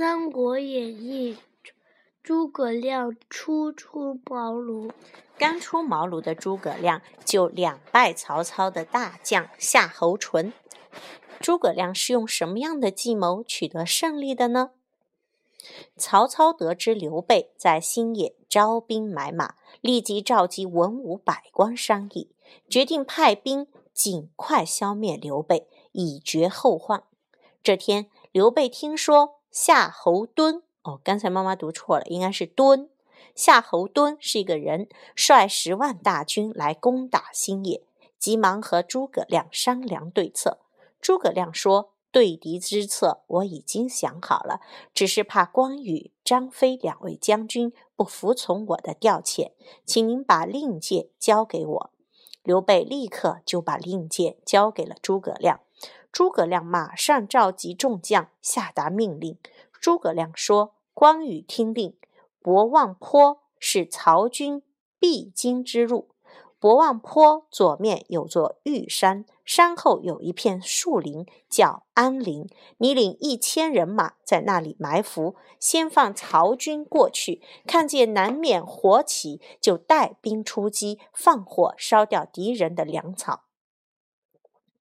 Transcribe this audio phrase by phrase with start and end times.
[0.00, 1.34] 三国演义》，
[2.22, 4.90] 诸葛亮初出茅庐。
[5.36, 10.54] 刚出茅庐的诸葛亮就两败曹操的大将夏侯淳。
[11.38, 14.70] 诸葛亮是用什么样的计谋取得胜利的呢？
[15.98, 22.30] 曹操得知刘备在新野招兵买马，立即召集文武百官商议，
[22.70, 27.02] 决定派兵尽快消灭刘备，以绝后患。
[27.62, 32.88] 这天，刘备听说夏侯惇哦，刚才妈妈读错了，应该是敦。
[33.34, 37.82] 夏侯惇是一个人，率十万大军来攻打新野，
[38.18, 40.58] 急忙和诸葛亮商量对策。
[41.00, 44.60] 诸葛亮说：“对敌之策我已经想好了，
[44.94, 49.52] 只是怕关羽、张飞两位将军不服从我的调遣，
[49.84, 51.90] 请您把令箭交给我。”
[52.42, 55.60] 刘备立刻就把令箭交给了诸葛亮。
[56.12, 59.38] 诸葛亮马上召集众将，下达命令。
[59.80, 61.96] 诸葛亮说：“关羽听令，
[62.40, 64.62] 博望坡是曹军
[64.98, 66.08] 必经之路。
[66.58, 72.46] 博望坡左面有座玉山，山后有一片树林，叫安林。
[72.76, 83.44] 你领一千人马在那里埋伏，先放曹军过去，看见南面火起，就带兵出击，放火烧掉敌人的粮草。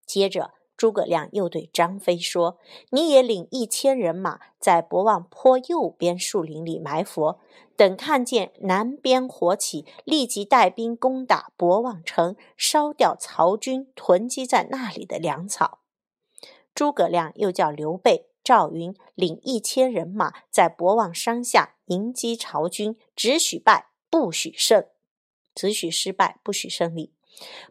[0.05, 2.57] 接着。”诸葛亮又对张飞说
[2.91, 7.35] ：“你也领一千人马，在博望坡右边树林里埋伏，
[7.75, 15.79] 等看见南边火起，立即带兵攻打博望城，烧掉曹军囤积在那里的粮草。”
[16.73, 24.85] 诸葛亮又叫刘备、赵云领一千人马，在博望山下迎击曹军，只许败不许胜，
[25.53, 27.11] 只许失败不许胜利，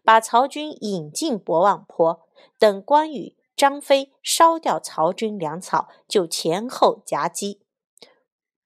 [0.02, 2.26] 把曹军引进博望坡。
[2.58, 7.60] 等关羽、张飞烧掉曹军粮草，就前后夹击。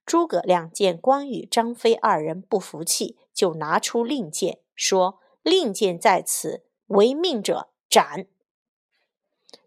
[0.05, 8.27] 诸葛亮见关羽、张飞二人不服气，就拿出令箭，说：“令箭在此，违命者斩。”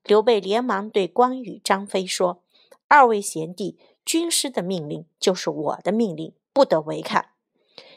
[0.04, 2.42] 刘备连忙对关羽、张飞说
[2.86, 7.26] ：“二位贤弟，军师的命令就是我的命令，不得违抗。”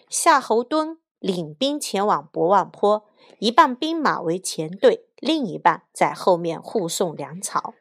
[0.10, 3.09] 夏侯惇领兵前往博望坡，
[3.40, 5.06] 一半兵马为前队。
[5.22, 7.74] 另一半在后面护送粮草，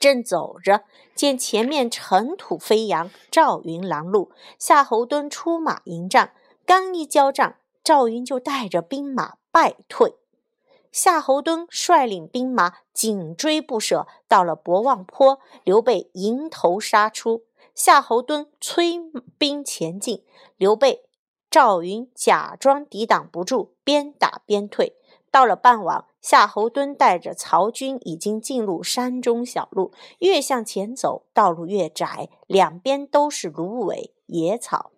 [0.00, 0.84] 正走着，
[1.14, 6.32] 见前面尘土飞扬，赵云拦路，夏侯惇出马迎战，
[6.64, 10.14] 刚一交战，赵云就带着兵马败退。
[10.90, 17.44] 夏侯惇率领兵马紧追不舍，到了博望坡，刘备迎头杀出，
[17.74, 18.98] 夏侯惇催
[19.36, 20.24] 兵前进，
[20.56, 21.05] 刘备、
[21.56, 24.94] 赵云假装抵挡不住，边打边退。
[25.30, 34.90] 到了傍晚，夏侯惇带着曹军已经进入山中小路，越向前走，道路越窄，两边都是芦苇野草。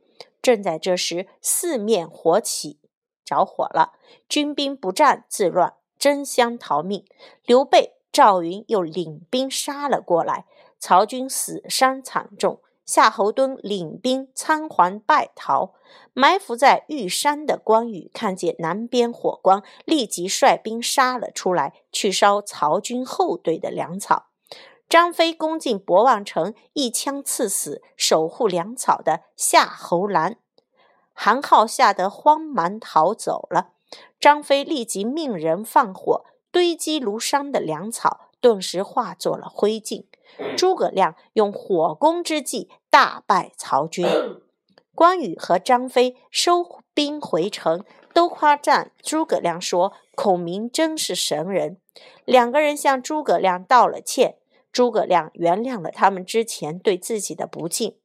[0.42, 2.80] 正在这时，四面火起，
[3.24, 3.92] 着火了。
[4.28, 7.04] 军兵不战自乱，争相逃命。
[7.44, 10.44] 刘备、赵云又领兵杀了过来，
[10.80, 12.60] 曹军死伤惨重。
[12.88, 15.74] 夏侯惇领兵仓皇败逃，
[16.14, 24.28] 埋伏在玉山的关羽看见南边火光，立即率兵杀了出来，去烧曹军后队的粮草。
[24.88, 30.38] 张飞攻进博望城，一枪刺死守护粮草的夏侯兰，
[31.12, 33.72] 韩浩吓得慌忙逃走了。
[34.18, 40.04] 张飞立即命人放火堆积如山的粮草，顿时化作了灰烬。
[40.56, 44.06] 诸葛亮用火攻之计大败曹军，
[44.94, 51.78] 关羽和张飞收兵回城，都夸赞诸葛亮说：“孔明真是神人。”
[52.24, 54.36] 两个人向诸葛亮道了歉，
[54.70, 57.96] 诸葛亮原谅了他们之前对自己的不敬。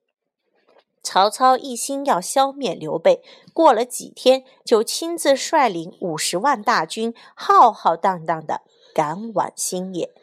[1.04, 3.22] 曹操一心要消灭刘备，
[3.54, 8.62] 过了几天，就亲自率领五十万大军，浩浩荡荡的
[8.96, 10.14] 赶往新野。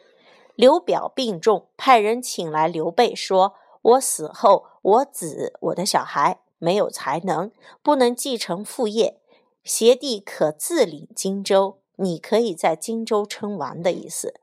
[0.61, 9.19] 刘表病重，派人请来刘备，说：“我死后，我子，我的小孩没有才能，不能继承父业，
[9.63, 14.35] 邪弟可自领荆州，你可以在荆州称王的意思。”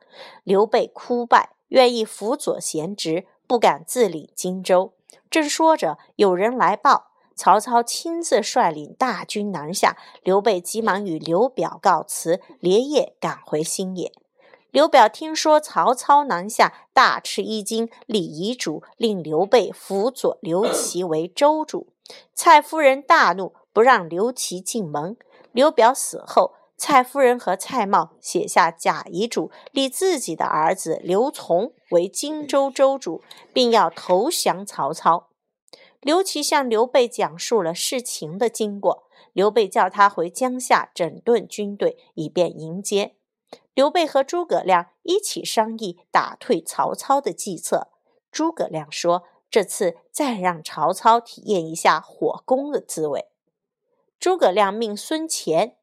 [0.43, 4.95] 刘备哭拜，愿意辅佐贤侄，不敢自领荆州。
[5.31, 14.13] 正说着，有人来报，曹操亲自率领大军南下，刘备急忙与刘表告辞，连夜赶回新野。
[14.71, 21.95] 刘表听说曹操南下，大吃一惊，立遗嘱令刘备辅佐刘琦为州主。
[22.35, 25.17] 蔡夫人大怒，不让刘琦进门。
[25.53, 33.23] 刘表死后，蔡夫人和蔡瑁写下假遗嘱，立自己的儿子刘琮为荆州州主，
[33.55, 35.29] 并要投降曹操。
[36.01, 43.17] 刘琦向刘备讲述了事情的经过，刘备叫他回江夏整顿军队，以便迎接。
[43.75, 47.89] 刘备和诸葛亮一起商议打退曹操的计策。
[48.31, 53.27] 诸葛亮说：“这次再让曹操体验一下火攻的滋味。”
[54.19, 55.75] 诸葛亮命孙乾。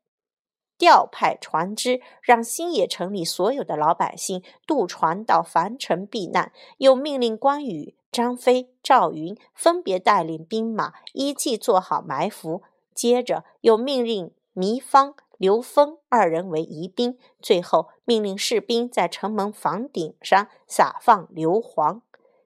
[0.77, 6.51] 调派船只，让新野城里所有的老百姓渡船到樊城避难。
[6.79, 12.61] 又命令关羽、张飞、赵云分别带领兵马依计做好埋伏。
[12.93, 17.17] 接着又命令糜芳、刘封二人为疑兵。
[17.41, 22.01] 最后命令士兵在城门房顶上撒放硫磺。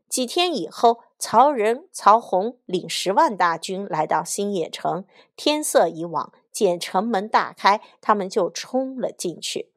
[0.08, 5.06] 几天以后，曹仁、曹洪领十万大军来到新野城。
[5.36, 6.32] 天色已晚。
[6.52, 9.72] 见城门大开，他们就冲了进去，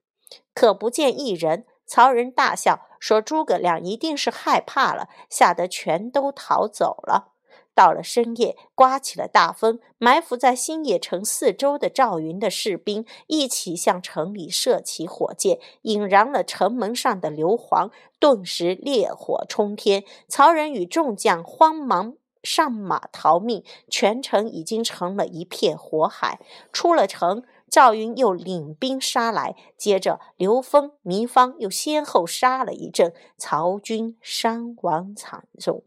[0.53, 1.65] 可不见一人。
[1.87, 7.32] 曹仁大笑说：“诸葛亮一定是害怕了，吓得全都逃走了。”
[7.75, 20.05] 到了深夜，刮起了大风，埋伏在新野城四周的赵云的士兵一起向城里射起火箭，引燃了城门上的硫磺，顿时烈火冲天。
[20.29, 22.17] 曹仁与众将慌忙。
[22.45, 26.41] 上马逃命，全城已经成了一片火海。
[26.73, 35.85] 出了城，赵云又领兵杀来，接着刘封、糜芳又先后杀了一阵，曹军伤亡惨重。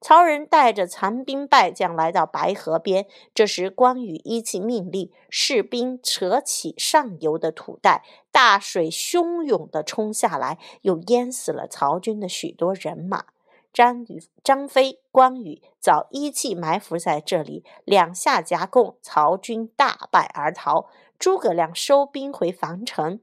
[0.00, 13.26] 曹仁带着残兵败将来到白河边，这时关羽依计命令，士兵扯起上游的土带，大水汹涌地冲下来，又淹死了曹军的许多人马。
[13.70, 20.88] 张羽、张飞、关羽早一气埋伏在这里，两下夹攻，曹军大败而逃。
[21.18, 23.20] 诸葛亮收兵回樊城。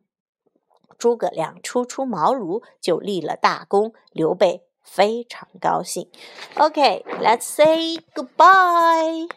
[0.97, 6.07] 诸葛亮初出茅庐就立了大功，刘备非常高兴。
[6.55, 9.27] OK，let's say goodbye.